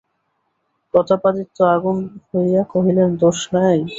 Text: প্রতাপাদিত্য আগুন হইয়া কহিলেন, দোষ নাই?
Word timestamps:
প্রতাপাদিত্য 0.93 1.57
আগুন 1.75 1.97
হইয়া 2.29 2.63
কহিলেন, 2.73 3.09
দোষ 3.21 3.39
নাই? 3.55 3.77